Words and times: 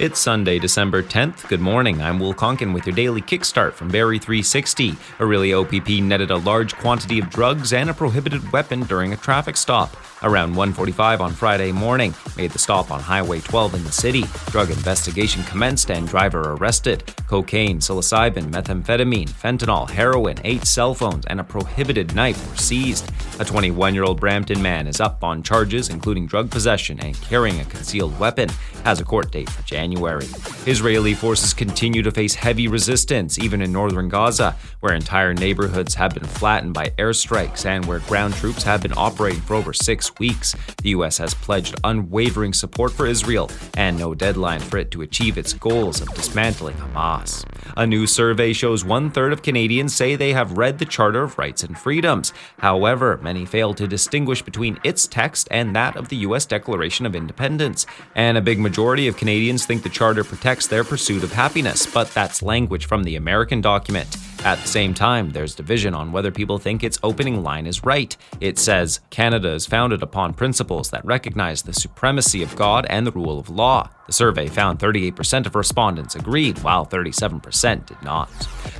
It's 0.00 0.20
Sunday, 0.20 0.60
December 0.60 1.02
10th. 1.02 1.48
Good 1.48 1.58
morning. 1.60 2.00
I'm 2.00 2.20
Will 2.20 2.32
Conkin 2.32 2.72
with 2.72 2.86
your 2.86 2.94
daily 2.94 3.20
kickstart 3.20 3.72
from 3.72 3.88
Barrie 3.88 4.20
360. 4.20 4.92
Orillia 5.18 5.64
OPP 5.64 6.04
netted 6.04 6.30
a 6.30 6.36
large 6.36 6.76
quantity 6.76 7.18
of 7.18 7.30
drugs 7.30 7.72
and 7.72 7.90
a 7.90 7.94
prohibited 7.94 8.52
weapon 8.52 8.82
during 8.84 9.12
a 9.12 9.16
traffic 9.16 9.56
stop. 9.56 9.96
Around 10.22 10.54
1:45 10.56 11.20
on 11.20 11.32
Friday 11.32 11.70
morning, 11.70 12.12
made 12.36 12.50
the 12.50 12.58
stop 12.58 12.90
on 12.90 13.00
Highway 13.00 13.40
12 13.40 13.74
in 13.74 13.84
the 13.84 13.92
city. 13.92 14.24
Drug 14.50 14.68
investigation 14.70 15.44
commenced 15.44 15.92
and 15.92 16.08
driver 16.08 16.54
arrested. 16.54 17.04
Cocaine, 17.28 17.78
psilocybin, 17.78 18.50
methamphetamine, 18.50 19.30
fentanyl, 19.30 19.88
heroin, 19.88 20.36
eight 20.42 20.64
cell 20.66 20.92
phones, 20.92 21.24
and 21.26 21.38
a 21.38 21.44
prohibited 21.44 22.16
knife 22.16 22.50
were 22.50 22.56
seized. 22.56 23.08
A 23.38 23.44
21-year-old 23.44 24.18
Brampton 24.18 24.60
man 24.60 24.88
is 24.88 25.00
up 25.00 25.22
on 25.22 25.42
charges 25.42 25.88
including 25.88 26.26
drug 26.26 26.50
possession 26.50 26.98
and 26.98 27.20
carrying 27.20 27.60
a 27.60 27.64
concealed 27.66 28.18
weapon. 28.18 28.48
Has 28.84 29.00
a 29.00 29.04
court 29.04 29.30
date 29.30 29.48
for 29.48 29.62
January. 29.62 30.26
Israeli 30.68 31.14
forces 31.14 31.54
continue 31.54 32.02
to 32.02 32.10
face 32.10 32.34
heavy 32.34 32.68
resistance, 32.68 33.38
even 33.38 33.62
in 33.62 33.72
northern 33.72 34.10
Gaza, 34.10 34.54
where 34.80 34.92
entire 34.92 35.32
neighborhoods 35.32 35.94
have 35.94 36.12
been 36.12 36.26
flattened 36.26 36.74
by 36.74 36.90
airstrikes 36.98 37.64
and 37.64 37.86
where 37.86 38.00
ground 38.00 38.34
troops 38.34 38.64
have 38.64 38.82
been 38.82 38.92
operating 38.94 39.40
for 39.40 39.54
over 39.54 39.72
six 39.72 40.14
weeks. 40.18 40.54
The 40.82 40.90
U.S. 40.90 41.16
has 41.16 41.32
pledged 41.32 41.80
unwavering 41.84 42.52
support 42.52 42.92
for 42.92 43.06
Israel 43.06 43.50
and 43.78 43.98
no 43.98 44.14
deadline 44.14 44.60
for 44.60 44.76
it 44.76 44.90
to 44.90 45.00
achieve 45.00 45.38
its 45.38 45.54
goals 45.54 46.02
of 46.02 46.12
dismantling 46.14 46.76
Hamas. 46.76 47.46
A 47.78 47.86
new 47.86 48.06
survey 48.06 48.52
shows 48.52 48.84
one 48.84 49.10
third 49.10 49.32
of 49.32 49.40
Canadians 49.40 49.96
say 49.96 50.16
they 50.16 50.34
have 50.34 50.58
read 50.58 50.78
the 50.78 50.84
Charter 50.84 51.22
of 51.22 51.38
Rights 51.38 51.62
and 51.62 51.78
Freedoms. 51.78 52.34
However, 52.58 53.18
many 53.22 53.46
fail 53.46 53.72
to 53.72 53.88
distinguish 53.88 54.42
between 54.42 54.78
its 54.84 55.06
text 55.06 55.48
and 55.50 55.74
that 55.74 55.96
of 55.96 56.10
the 56.10 56.16
U.S. 56.16 56.44
Declaration 56.44 57.06
of 57.06 57.16
Independence. 57.16 57.86
And 58.14 58.36
a 58.36 58.42
big 58.42 58.60
majority 58.60 59.08
of 59.08 59.16
Canadians 59.16 59.64
think 59.64 59.82
the 59.82 59.88
Charter 59.88 60.24
protects 60.24 60.57
their 60.66 60.84
pursuit 60.84 61.22
of 61.22 61.32
happiness, 61.32 61.86
but 61.86 62.08
that's 62.14 62.42
language 62.42 62.86
from 62.86 63.04
the 63.04 63.16
American 63.16 63.60
document. 63.60 64.16
At 64.44 64.58
the 64.58 64.68
same 64.68 64.94
time, 64.94 65.30
there's 65.30 65.54
division 65.54 65.94
on 65.94 66.12
whether 66.12 66.30
people 66.30 66.58
think 66.58 66.82
its 66.82 66.98
opening 67.02 67.42
line 67.42 67.66
is 67.66 67.84
right. 67.84 68.16
It 68.40 68.58
says 68.58 69.00
Canada 69.10 69.50
is 69.50 69.66
founded 69.66 70.02
upon 70.02 70.34
principles 70.34 70.90
that 70.90 71.04
recognize 71.04 71.62
the 71.62 71.72
supremacy 71.72 72.42
of 72.42 72.56
God 72.56 72.86
and 72.88 73.06
the 73.06 73.12
rule 73.12 73.38
of 73.38 73.50
law. 73.50 73.90
The 74.08 74.14
survey 74.14 74.48
found 74.48 74.78
38% 74.78 75.44
of 75.44 75.54
respondents 75.54 76.14
agreed, 76.14 76.58
while 76.60 76.86
37% 76.86 77.84
did 77.84 78.02
not. 78.02 78.30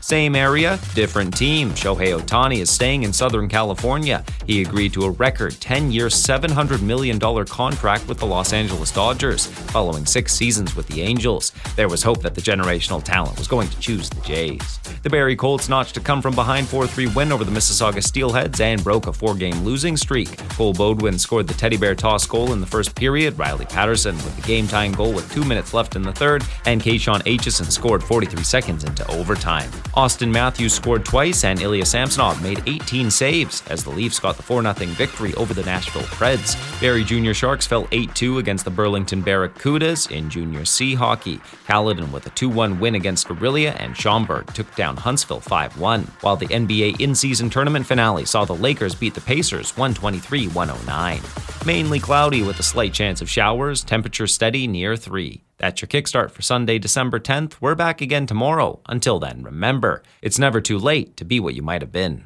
Same 0.00 0.34
area, 0.34 0.78
different 0.94 1.36
team. 1.36 1.68
Shohei 1.72 2.18
Ohtani 2.18 2.60
is 2.60 2.70
staying 2.70 3.02
in 3.02 3.12
Southern 3.12 3.46
California. 3.46 4.24
He 4.46 4.62
agreed 4.62 4.94
to 4.94 5.02
a 5.02 5.10
record 5.10 5.52
10 5.60 5.92
year, 5.92 6.06
$700 6.06 6.80
million 6.80 7.20
contract 7.44 8.08
with 8.08 8.16
the 8.16 8.24
Los 8.24 8.54
Angeles 8.54 8.90
Dodgers, 8.90 9.46
following 9.46 10.06
six 10.06 10.32
seasons 10.32 10.74
with 10.74 10.86
the 10.86 11.02
Angels. 11.02 11.52
There 11.76 11.90
was 11.90 12.02
hope 12.02 12.22
that 12.22 12.34
the 12.34 12.40
generational 12.40 13.04
talent 13.04 13.36
was 13.36 13.48
going 13.48 13.68
to 13.68 13.78
choose 13.80 14.08
the 14.08 14.22
Jays. 14.22 14.78
The 15.02 15.10
Barrie 15.10 15.36
Colts 15.36 15.68
notched 15.68 15.98
a 15.98 16.00
come 16.00 16.22
from 16.22 16.34
behind 16.34 16.68
4 16.68 16.86
3 16.86 17.08
win 17.08 17.32
over 17.32 17.44
the 17.44 17.52
Mississauga 17.52 18.02
Steelheads 18.02 18.60
and 18.60 18.82
broke 18.82 19.06
a 19.06 19.12
four 19.12 19.34
game 19.34 19.62
losing 19.62 19.98
streak. 19.98 20.38
Cole 20.50 20.72
Beaudoin 20.72 21.20
scored 21.20 21.48
the 21.48 21.54
Teddy 21.54 21.76
Bear 21.76 21.94
toss 21.94 22.26
goal 22.26 22.54
in 22.54 22.62
the 22.62 22.66
first 22.66 22.94
period, 22.94 23.38
Riley 23.38 23.66
Patterson 23.66 24.16
with 24.16 24.34
the 24.36 24.42
game 24.42 24.66
tying 24.66 24.92
goal 24.92 25.17
with 25.18 25.32
two 25.32 25.44
minutes 25.44 25.74
left 25.74 25.96
in 25.96 26.02
the 26.02 26.12
third, 26.12 26.44
and 26.64 26.80
Kashawn 26.80 27.20
Aitcheson 27.24 27.68
scored 27.72 28.04
43 28.04 28.44
seconds 28.44 28.84
into 28.84 29.04
overtime. 29.10 29.68
Auston 29.96 30.30
Matthews 30.30 30.72
scored 30.72 31.04
twice, 31.04 31.42
and 31.42 31.60
Ilya 31.60 31.84
Samsonov 31.86 32.40
made 32.40 32.62
18 32.66 33.10
saves 33.10 33.66
as 33.68 33.82
the 33.82 33.90
Leafs 33.90 34.20
got 34.20 34.36
the 34.36 34.44
4 34.44 34.62
0 34.62 34.72
victory 34.94 35.34
over 35.34 35.52
the 35.54 35.64
Nashville 35.64 36.02
Preds. 36.02 36.54
Barrie 36.80 37.02
Junior 37.02 37.34
Sharks 37.34 37.66
fell 37.66 37.88
8 37.90 38.14
2 38.14 38.38
against 38.38 38.64
the 38.64 38.70
Burlington 38.70 39.20
Barracudas 39.20 40.08
in 40.12 40.30
Junior 40.30 40.64
C 40.64 40.94
hockey. 40.94 41.40
Caledon 41.66 42.12
with 42.12 42.26
a 42.26 42.30
2 42.30 42.48
1 42.48 42.78
win 42.78 42.94
against 42.94 43.26
Orillia, 43.26 43.74
and 43.80 43.96
Schomberg 43.96 44.52
took 44.52 44.72
down 44.76 44.96
Huntsville 44.96 45.40
5 45.40 45.80
1, 45.80 46.02
while 46.20 46.36
the 46.36 46.46
NBA 46.46 47.00
in 47.00 47.16
season 47.16 47.50
tournament 47.50 47.86
finale 47.86 48.24
saw 48.24 48.44
the 48.44 48.54
Lakers 48.54 48.94
beat 48.94 49.14
the 49.14 49.20
Pacers 49.20 49.76
123 49.76 50.46
109. 50.46 51.47
Mainly 51.66 51.98
cloudy 51.98 52.42
with 52.42 52.60
a 52.60 52.62
slight 52.62 52.92
chance 52.94 53.20
of 53.20 53.28
showers, 53.28 53.82
temperature 53.82 54.26
steady 54.26 54.66
near 54.66 54.96
3. 54.96 55.42
That's 55.58 55.82
your 55.82 55.88
kickstart 55.88 56.30
for 56.30 56.40
Sunday, 56.40 56.78
December 56.78 57.18
10th. 57.18 57.54
We're 57.60 57.74
back 57.74 58.00
again 58.00 58.26
tomorrow. 58.26 58.80
Until 58.88 59.18
then, 59.18 59.42
remember, 59.42 60.02
it's 60.22 60.38
never 60.38 60.60
too 60.60 60.78
late 60.78 61.16
to 61.16 61.24
be 61.24 61.40
what 61.40 61.54
you 61.54 61.62
might 61.62 61.82
have 61.82 61.92
been. 61.92 62.24